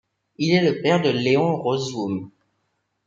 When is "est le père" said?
0.55-0.99